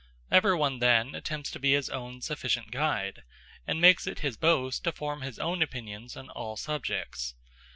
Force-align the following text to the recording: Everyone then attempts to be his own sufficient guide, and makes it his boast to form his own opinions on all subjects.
Everyone 0.31 0.79
then 0.79 1.13
attempts 1.13 1.51
to 1.51 1.59
be 1.59 1.73
his 1.73 1.87
own 1.87 2.21
sufficient 2.21 2.71
guide, 2.71 3.21
and 3.67 3.79
makes 3.79 4.07
it 4.07 4.21
his 4.21 4.35
boast 4.35 4.83
to 4.85 4.91
form 4.91 5.21
his 5.21 5.37
own 5.37 5.61
opinions 5.61 6.17
on 6.17 6.27
all 6.31 6.57
subjects. 6.57 7.35